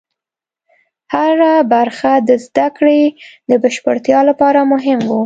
[1.13, 3.01] هره برخه د زده کړې
[3.49, 5.19] د بشپړتیا لپاره مهمه وه.